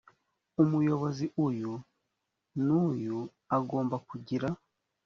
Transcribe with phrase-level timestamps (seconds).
[0.63, 1.71] umuyobozi uyu
[2.65, 3.17] n uyu
[3.57, 4.47] agomba kugira